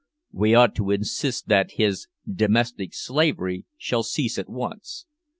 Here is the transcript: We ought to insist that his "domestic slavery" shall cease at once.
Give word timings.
We 0.31 0.55
ought 0.55 0.73
to 0.77 0.89
insist 0.89 1.47
that 1.49 1.73
his 1.73 2.07
"domestic 2.27 2.91
slavery" 2.91 3.65
shall 3.77 4.01
cease 4.01 4.39
at 4.39 4.49
once. 4.49 5.05